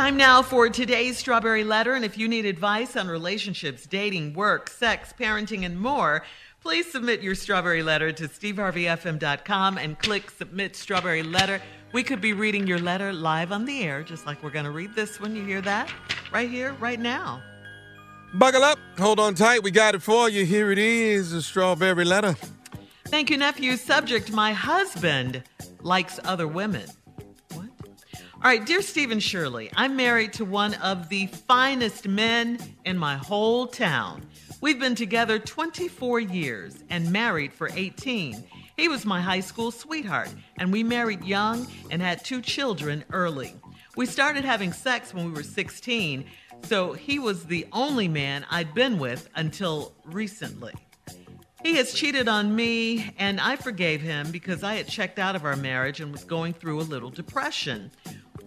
[0.00, 1.92] Time now for today's Strawberry Letter.
[1.92, 6.24] And if you need advice on relationships, dating, work, sex, parenting, and more,
[6.62, 11.58] Please submit your strawberry letter to steveharveyfm.com and click submit strawberry letter.
[11.92, 14.70] We could be reading your letter live on the air, just like we're going to
[14.70, 15.34] read this one.
[15.34, 15.90] You hear that?
[16.30, 17.42] Right here, right now.
[18.34, 18.78] Buckle up.
[18.98, 19.62] Hold on tight.
[19.62, 20.44] We got it for you.
[20.44, 22.36] Here it is a strawberry letter.
[23.06, 23.76] Thank you, nephew.
[23.76, 25.42] Subject My husband
[25.80, 26.88] likes other women.
[28.42, 33.16] All right, dear Stephen Shirley, I'm married to one of the finest men in my
[33.16, 34.22] whole town.
[34.62, 38.42] We've been together 24 years and married for 18.
[38.78, 43.54] He was my high school sweetheart, and we married young and had two children early.
[43.94, 46.24] We started having sex when we were 16,
[46.62, 50.72] so he was the only man I'd been with until recently.
[51.62, 55.44] He has cheated on me, and I forgave him because I had checked out of
[55.44, 57.90] our marriage and was going through a little depression.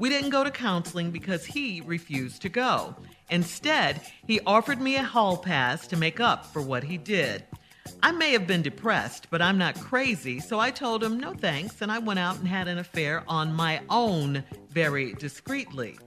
[0.04, 2.94] We didn't go to counseling because he refused to go.
[3.30, 7.46] Instead, he offered me a hall pass to make up for what he did.
[8.02, 11.82] I may have been depressed, but I'm not crazy, so I told him no thanks
[11.82, 15.98] and I went out and had an affair on my own very discreetly.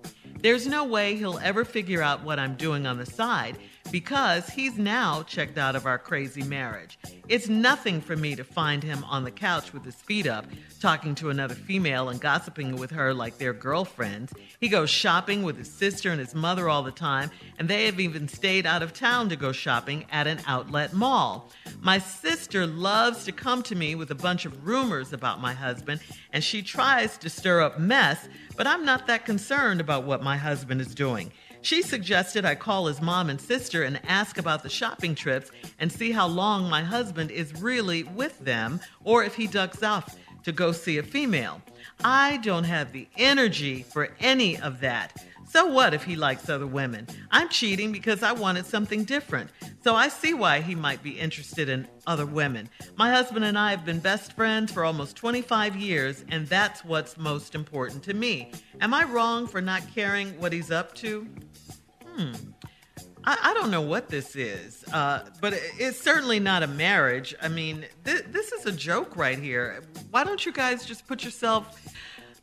[0.43, 3.57] There's no way he'll ever figure out what I'm doing on the side
[3.91, 6.99] because he's now checked out of our crazy marriage.
[7.29, 10.47] It's nothing for me to find him on the couch with his feet up,
[10.81, 14.33] talking to another female and gossiping with her like they're girlfriends.
[14.61, 17.99] He goes shopping with his sister and his mother all the time, and they have
[18.01, 21.51] even stayed out of town to go shopping at an outlet mall.
[21.81, 26.01] My sister loves to come to me with a bunch of rumors about my husband,
[26.33, 30.37] and she tries to stir up mess, but I'm not that concerned about what my
[30.37, 31.33] husband is doing.
[31.67, 35.91] She suggested I call his mom and sister and ask about the shopping trips and
[35.91, 40.15] see how long my husband is really with them or if he ducks off
[40.45, 41.61] to go see a female.
[42.05, 45.27] I don't have the energy for any of that.
[45.57, 47.07] So what if he likes other women?
[47.31, 49.49] I'm cheating because I wanted something different.
[49.83, 52.69] So I see why he might be interested in other women.
[52.97, 57.17] My husband and I have been best friends for almost 25 years, and that's what's
[57.17, 58.53] most important to me.
[58.83, 61.27] Am I wrong for not caring what he's up to?
[62.07, 62.35] Hmm.
[63.29, 67.35] I, don't know what this is, uh, but it, it's certainly not a marriage.
[67.43, 69.83] I mean, th- this is a joke right here.
[70.11, 71.77] Why don't you guys just put yourself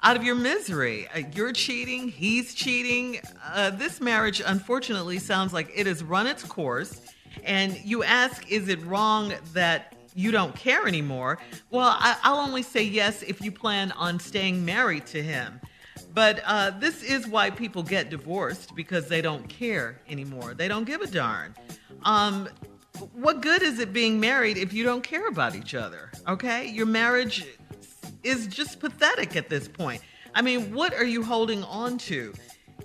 [0.04, 1.08] out of your misery?
[1.16, 3.20] Uh, you're cheating, he's cheating.
[3.46, 7.02] Uh, this marriage, unfortunately, sounds like it has run its course.
[7.44, 11.40] And you ask, is it wrong that you don't care anymore?
[11.72, 15.60] Well, I, I'll only say yes if you plan on staying married to him.
[16.14, 20.54] But uh, this is why people get divorced because they don't care anymore.
[20.54, 21.56] They don't give a darn.
[22.04, 22.50] Um,
[23.14, 26.12] what good is it being married if you don't care about each other?
[26.28, 26.68] Okay?
[26.68, 27.46] Your marriage
[28.24, 30.02] is just pathetic at this point.
[30.34, 32.34] I mean, what are you holding on to?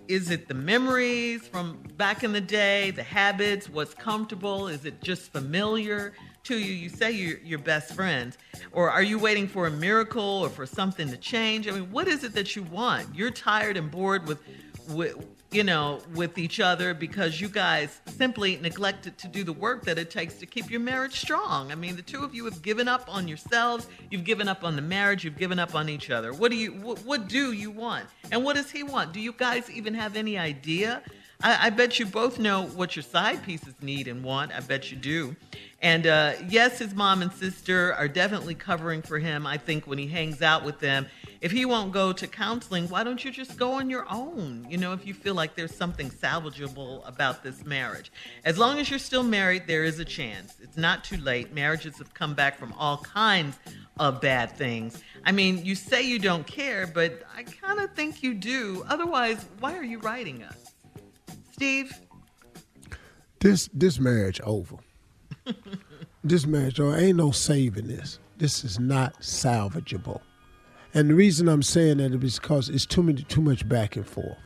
[0.07, 4.69] Is it the memories from back in the day, the habits, what's comfortable?
[4.69, 6.15] Is it just familiar?
[6.49, 8.39] to you, you say you're, your best friends,
[8.73, 11.69] or are you waiting for a miracle or for something to change?
[11.69, 13.15] I mean, what is it that you want?
[13.15, 14.41] You're tired and bored with,
[14.89, 15.17] with
[15.51, 19.99] you know, with each other because you guys simply neglected to do the work that
[19.99, 21.73] it takes to keep your marriage strong.
[21.73, 24.77] I mean, the two of you have given up on yourselves, you've given up on
[24.77, 26.35] the marriage, you've given up on each other.
[26.35, 28.07] What do you what, what do you want?
[28.31, 29.13] And what does he want?
[29.13, 31.03] Do you guys even have any idea?
[31.41, 34.53] I, I bet you both know what your side pieces need and want.
[34.53, 35.37] I bet you do.
[35.81, 39.47] And uh, yes, his mom and sister are definitely covering for him.
[39.47, 41.07] I think when he hangs out with them,
[41.41, 44.67] if he won't go to counseling, why don't you just go on your own?
[44.69, 48.11] You know, if you feel like there's something salvageable about this marriage.
[48.45, 50.57] As long as you're still married, there is a chance.
[50.61, 51.55] It's not too late.
[51.55, 53.57] Marriages have come back from all kinds
[54.01, 55.01] of bad things.
[55.25, 58.85] I mean, you say you don't care, but I kind of think you do.
[58.89, 60.68] Otherwise, why are you writing us?
[61.59, 62.01] Steve?
[63.41, 64.77] This this marriage over.
[66.23, 66.97] this marriage over.
[66.97, 68.21] Ain't no saving this.
[68.37, 70.21] This is not salvageable.
[70.95, 74.07] And the reason I'm saying that is because it's too many too much back and
[74.07, 74.39] forth.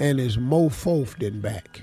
[0.00, 1.80] And it's more forth than back.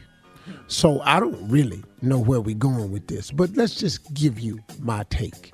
[0.67, 3.31] So I don't really know where we're going with this.
[3.31, 5.53] But let's just give you my take.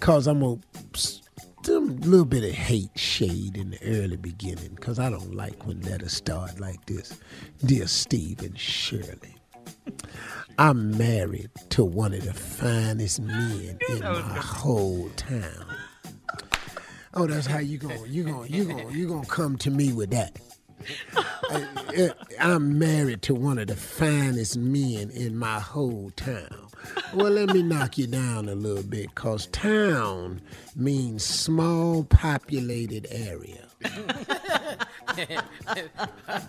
[0.00, 0.58] Cause I'm gonna
[1.68, 5.80] a little bit of hate shade in the early beginning because I don't like when
[5.82, 7.18] letters start like this.
[7.64, 9.36] Dear Steve and Shirley,
[10.58, 15.66] I'm married to one of the finest men in my whole town.
[17.14, 19.92] Oh, that's how you going you going you going you going to come to me
[19.92, 20.38] with that.
[21.16, 26.66] I, I'm married to one of the finest men in my whole town
[27.14, 30.40] well, let me knock you down a little bit, because town
[30.74, 33.64] means small populated area.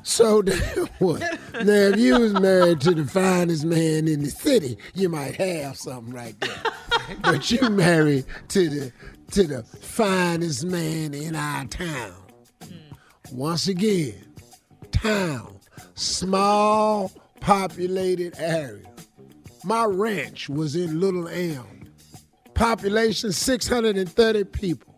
[0.04, 0.42] so
[1.00, 1.22] what?
[1.54, 5.78] Now, if you was married to the finest man in the city, you might have
[5.78, 6.64] something right there.
[7.22, 8.92] But you married to the
[9.32, 12.27] to the finest man in our town.
[13.32, 14.16] Once again,
[14.92, 15.54] town,
[15.96, 18.86] small populated area.
[19.64, 21.84] My ranch was in Little Elm.
[22.54, 24.96] Population 630 people.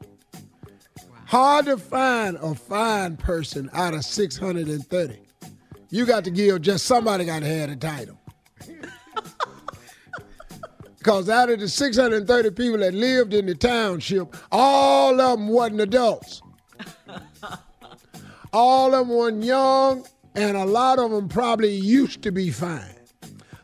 [1.25, 5.19] Hard to find a fine person out of 630.
[5.89, 8.19] You got to give just somebody got to have the title.
[10.99, 15.79] Because out of the 630 people that lived in the township, all of them wasn't
[15.79, 16.41] adults.
[18.53, 20.05] All of them were young,
[20.35, 22.95] and a lot of them probably used to be fine.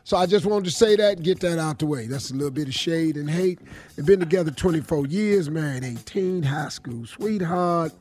[0.04, 2.06] So I just wanted to say that and get that out the way.
[2.06, 3.58] That's a little bit of shade and hate.
[3.96, 7.92] They've been together 24 years, married 18, high school sweetheart.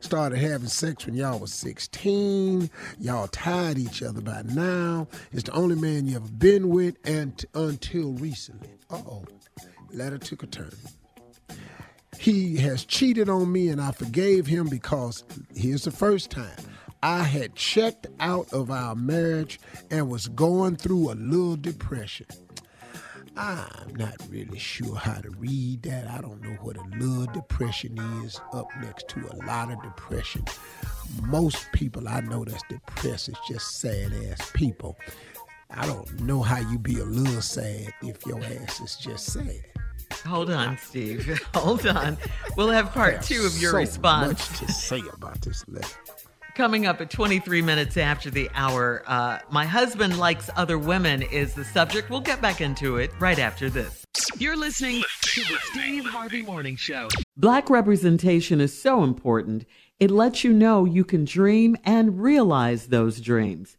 [0.00, 2.68] Started having sex when y'all was 16.
[2.98, 5.06] Y'all tied each other by now.
[5.30, 8.70] It's the only man you ever been with and until recently.
[8.90, 9.24] Uh-oh.
[9.92, 10.72] Letter took a turn.
[12.22, 15.24] He has cheated on me and I forgave him because
[15.56, 16.54] here's the first time.
[17.02, 19.58] I had checked out of our marriage
[19.90, 22.26] and was going through a little depression.
[23.36, 26.06] I'm not really sure how to read that.
[26.06, 30.44] I don't know what a little depression is up next to a lot of depression.
[31.22, 34.96] Most people I know that's depressed is just sad ass people.
[35.72, 39.71] I don't know how you be a little sad if your ass is just sad.
[40.20, 41.40] Hold on, Steve.
[41.54, 42.16] Hold on.
[42.56, 44.50] We'll have part two of your so response.
[44.50, 45.88] Much to say about this letter.
[46.54, 51.54] Coming up at 23 minutes after the hour, uh, my husband likes other women is
[51.54, 52.10] the subject.
[52.10, 54.04] We'll get back into it right after this.
[54.36, 57.08] You're listening to the Steve Harvey Morning Show.
[57.38, 59.64] Black representation is so important.
[59.98, 63.78] It lets you know you can dream and realize those dreams.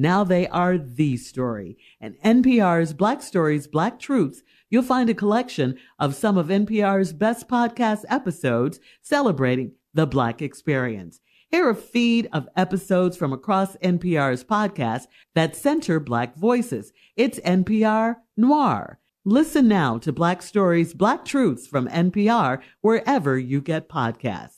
[0.00, 1.76] Now they are the story.
[2.00, 7.48] And NPR's Black Stories, Black Truths, you'll find a collection of some of NPR's best
[7.48, 11.18] podcast episodes celebrating the Black experience.
[11.50, 16.92] Hear a feed of episodes from across NPR's podcasts that center Black voices.
[17.16, 19.00] It's NPR Noir.
[19.24, 24.57] Listen now to Black Stories, Black Truths from NPR wherever you get podcasts.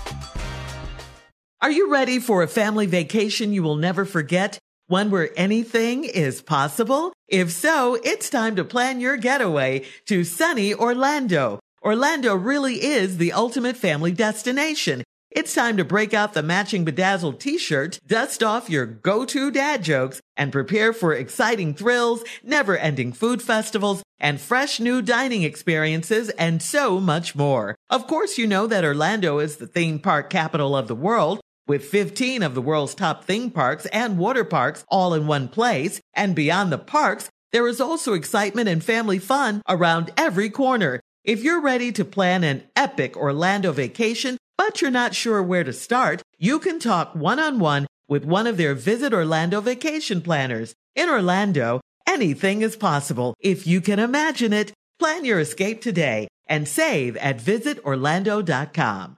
[1.63, 4.57] Are you ready for a family vacation you will never forget?
[4.87, 7.13] One where anything is possible?
[7.27, 11.59] If so, it's time to plan your getaway to sunny Orlando.
[11.83, 15.03] Orlando really is the ultimate family destination.
[15.29, 20.19] It's time to break out the matching bedazzled t-shirt, dust off your go-to dad jokes,
[20.35, 26.99] and prepare for exciting thrills, never-ending food festivals, and fresh new dining experiences, and so
[26.99, 27.75] much more.
[27.87, 31.85] Of course, you know that Orlando is the theme park capital of the world, with
[31.85, 36.01] 15 of the world's top theme parks and water parks all in one place.
[36.13, 40.99] And beyond the parks, there is also excitement and family fun around every corner.
[41.23, 45.73] If you're ready to plan an epic Orlando vacation, but you're not sure where to
[45.73, 50.73] start, you can talk one on one with one of their Visit Orlando vacation planners.
[50.95, 54.73] In Orlando, anything is possible if you can imagine it.
[54.99, 59.17] Plan your escape today and save at visitorlando.com.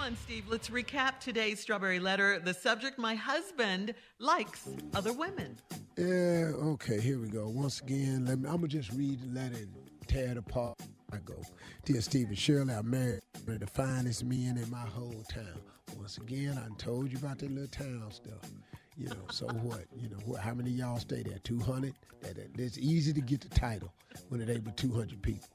[0.00, 0.44] On, Steve.
[0.48, 2.38] Let's recap today's strawberry letter.
[2.38, 5.56] The subject My husband likes other women.
[5.98, 7.48] Yeah, okay, here we go.
[7.48, 9.68] Once again, let me I'm gonna just read the letter and
[10.06, 10.78] tear it apart.
[11.12, 11.34] I go.
[11.84, 15.60] Dear Stephen Shirley, I'm one of the finest men in my whole town.
[15.98, 18.50] Once again, I told you about that little town stuff.
[18.96, 19.84] You know, so what?
[19.94, 21.38] You know, what, how many of y'all stay there?
[21.44, 21.92] 200?
[22.22, 23.92] That, that, it's easy to get the title
[24.30, 25.48] when it ain't but 200 people.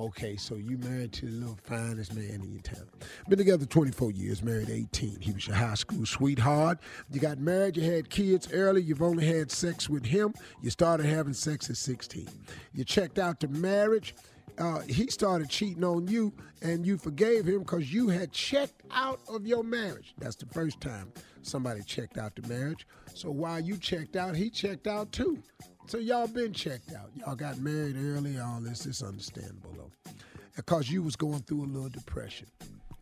[0.00, 2.88] Okay, so you married to the little finest man in your town.
[3.28, 5.20] Been together 24 years, married 18.
[5.20, 6.78] He was your high school sweetheart.
[7.12, 10.32] You got married, you had kids early, you've only had sex with him.
[10.62, 12.26] You started having sex at 16.
[12.72, 14.14] You checked out the marriage.
[14.60, 19.18] Uh, he started cheating on you and you forgave him because you had checked out
[19.26, 20.14] of your marriage.
[20.18, 22.86] That's the first time somebody checked out the marriage.
[23.14, 25.42] So while you checked out, he checked out too.
[25.86, 27.10] So y'all been checked out.
[27.14, 30.12] Y'all got married early, all this is understandable though.
[30.54, 32.48] Because you was going through a little depression.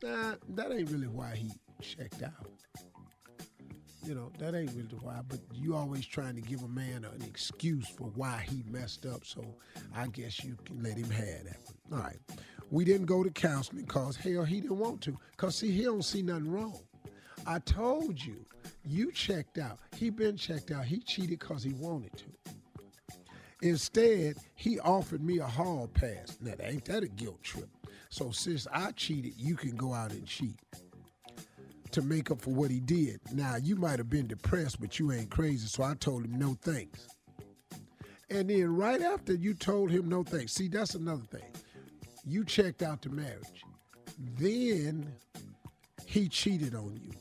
[0.00, 1.50] Nah, that ain't really why he
[1.82, 2.52] checked out.
[4.08, 5.20] You know, that ain't really the why.
[5.28, 9.24] But you always trying to give a man an excuse for why he messed up.
[9.24, 9.44] So
[9.94, 11.58] I guess you can let him have that
[11.90, 12.00] one.
[12.00, 12.16] All right.
[12.70, 15.16] We didn't go to counseling because hell, he didn't want to.
[15.36, 16.78] Cause see, he don't see nothing wrong.
[17.46, 18.44] I told you,
[18.84, 19.78] you checked out.
[19.96, 20.86] He been checked out.
[20.86, 22.24] He cheated because he wanted to.
[23.60, 26.38] Instead, he offered me a hall pass.
[26.40, 27.68] Now, ain't that a guilt trip?
[28.08, 30.56] So since I cheated, you can go out and cheat
[31.92, 33.20] to make up for what he did.
[33.32, 35.66] Now, you might have been depressed, but you ain't crazy.
[35.66, 37.08] So I told him no thanks.
[38.30, 41.50] And then right after you told him no thanks, see, that's another thing.
[42.26, 43.62] You checked out the marriage.
[44.38, 45.10] Then
[46.06, 47.12] he cheated on you.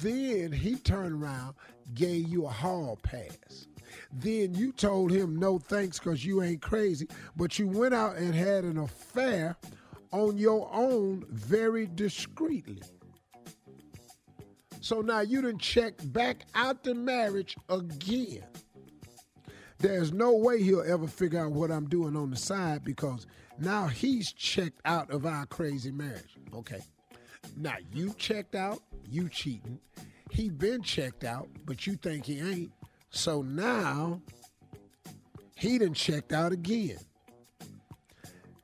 [0.00, 1.54] Then he turned around,
[1.94, 3.66] gave you a hall pass.
[4.12, 8.34] Then you told him no thanks because you ain't crazy, but you went out and
[8.34, 9.56] had an affair
[10.12, 12.82] on your own very discreetly.
[14.86, 18.44] So now you done check back out the marriage again.
[19.78, 23.26] There's no way he'll ever figure out what I'm doing on the side because
[23.58, 26.38] now he's checked out of our crazy marriage.
[26.54, 26.78] Okay.
[27.56, 29.80] Now you checked out, you cheating.
[30.30, 32.70] He been checked out, but you think he ain't.
[33.10, 34.22] So now
[35.56, 36.98] he done checked out again.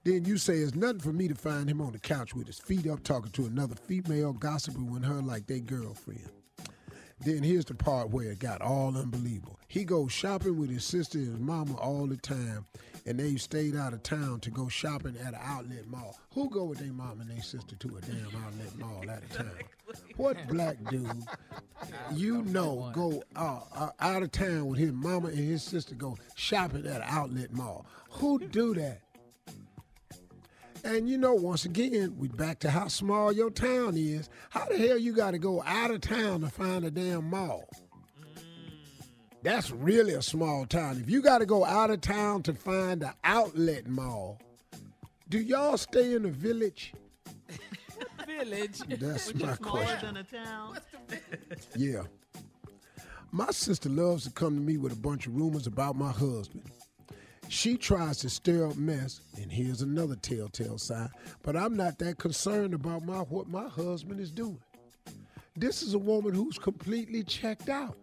[0.04, 2.58] Then you say it's nothing for me to find him on the couch with his
[2.58, 6.28] feet up talking to another female, gossiping with her like they girlfriend.
[7.20, 9.60] Then here's the part where it got all unbelievable.
[9.68, 12.66] He goes shopping with his sister and his mama all the time,
[13.06, 16.18] and they stayed out of town to go shopping at an outlet mall.
[16.34, 19.30] Who go with their mom and their sister to a damn outlet mall out of
[19.36, 19.52] town?
[20.16, 21.22] What black dude
[22.12, 26.16] you know go uh, uh, out of town with his mama and his sister go
[26.34, 27.86] shopping at an outlet mall?
[28.10, 29.00] Who do that?
[30.84, 34.28] And you know, once again, we back to how small your town is.
[34.50, 37.68] How the hell you got to go out of town to find a damn mall?
[39.42, 40.98] That's really a small town.
[41.00, 44.40] If you got to go out of town to find an outlet mall,
[45.28, 46.92] do y'all stay in the village?
[48.26, 48.78] Village.
[48.88, 50.14] That's which my is smaller question.
[50.14, 50.78] than a town.
[51.76, 52.02] Yeah.
[53.30, 56.62] My sister loves to come to me with a bunch of rumors about my husband.
[57.52, 61.10] She tries to stir up mess, and here's another telltale sign.
[61.42, 64.58] But I'm not that concerned about my what my husband is doing.
[65.54, 67.98] This is a woman who's completely checked out.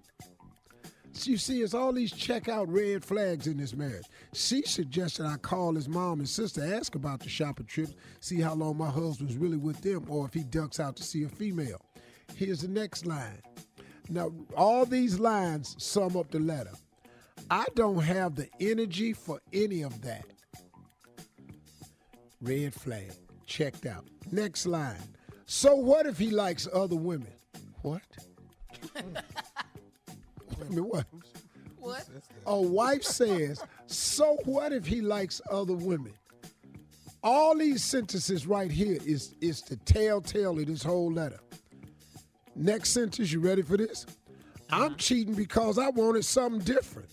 [1.23, 4.05] You see, it's all these check out red flags in this marriage.
[4.33, 8.53] She suggested I call his mom and sister, ask about the shopping trips, see how
[8.53, 11.81] long my husband's really with them, or if he ducks out to see a female.
[12.35, 13.41] Here's the next line.
[14.09, 16.73] Now, all these lines sum up the letter.
[17.51, 20.25] I don't have the energy for any of that.
[22.41, 23.11] Red flag,
[23.45, 24.05] checked out.
[24.31, 24.97] Next line.
[25.45, 27.33] So what if he likes other women?
[27.81, 28.01] What?
[28.93, 29.03] Wait
[30.61, 31.05] a minute, what?
[31.79, 32.05] What?
[32.45, 36.13] A wife says, so what if he likes other women?
[37.23, 41.39] All these sentences right here is, is the telltale of this whole letter.
[42.55, 44.05] Next sentence, you ready for this?
[44.71, 44.95] I'm uh-huh.
[44.97, 47.09] cheating because I wanted something different.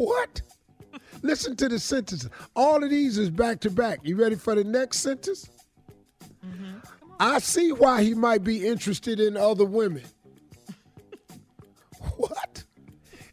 [0.00, 0.40] What?
[1.20, 2.30] Listen to the sentences.
[2.56, 4.00] All of these is back to back.
[4.02, 5.50] You ready for the next sentence?
[6.44, 6.78] Mm-hmm.
[7.18, 10.04] I see why he might be interested in other women.
[12.16, 12.64] what?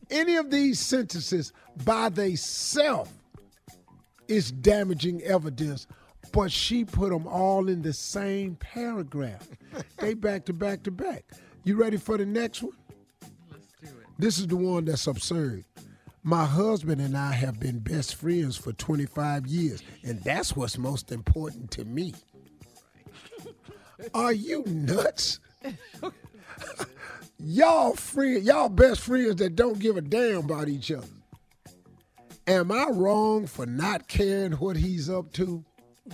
[0.10, 1.54] Any of these sentences
[1.86, 3.12] by themselves
[4.28, 5.88] is damaging evidence,
[6.34, 9.48] but she put them all in the same paragraph.
[10.00, 11.24] they back to back to back.
[11.64, 12.76] You ready for the next one?
[13.50, 14.08] Let's do it.
[14.20, 15.64] This is the one that's absurd.
[16.28, 21.14] My husband and I have been best friends for 25 years, and that's what's most
[21.14, 22.14] important to me.
[24.14, 25.40] Are you nuts?
[27.40, 31.08] y'all friend, y'all best friends that don't give a damn about each other.
[32.46, 35.64] Am I wrong for not caring what he's up to?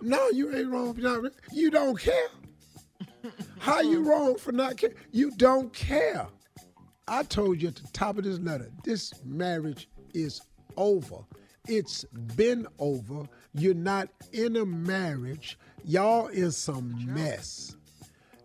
[0.00, 1.32] No, you ain't wrong for not.
[1.52, 2.28] You don't care.
[3.58, 4.94] How you wrong for not care?
[5.10, 6.28] You don't care.
[7.08, 10.40] I told you at the top of this letter, this marriage is
[10.76, 11.16] over.
[11.66, 12.04] It's
[12.36, 13.24] been over.
[13.54, 15.58] You're not in a marriage.
[15.84, 17.76] Y'all in some mess.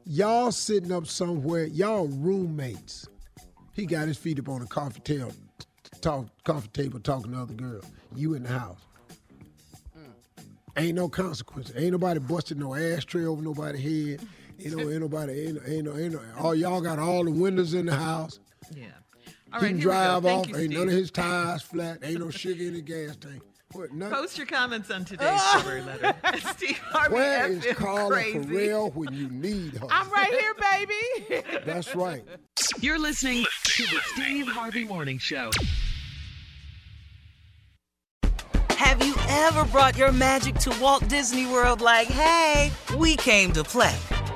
[0.06, 1.66] Y'all sitting up somewhere.
[1.66, 3.08] Y'all roommates.
[3.74, 5.32] He got his feet up on the coffee table,
[6.02, 7.86] talk, coffee table talking to other girls.
[8.16, 8.82] You in the house.
[10.76, 11.72] Ain't no consequence.
[11.76, 14.28] Ain't nobody busting no ashtray over nobody's head.
[14.58, 17.74] You know, ain't nobody, ain't, ain't, no, ain't no, all y'all got all the windows
[17.74, 18.40] in the house.
[18.76, 18.86] Yeah.
[19.54, 20.50] All he right, can here drive Thank off.
[20.50, 22.00] you, ain't none of his tires flat.
[22.04, 23.42] Ain't no sugar in the gas tank.
[23.70, 24.16] put nothing.
[24.16, 25.60] Post your comments on today's ah!
[25.60, 26.14] story letter.
[26.54, 28.70] Steve Harvey Where is FM Carla crazy.
[28.70, 29.88] for when you need her?
[29.90, 31.46] I'm right here, baby.
[31.66, 32.24] That's right.
[32.80, 35.52] You're listening to the Steve Harvey Morning Show.
[38.72, 43.64] Have you ever brought your magic to Walt Disney World like, hey, we came to
[43.64, 43.96] play?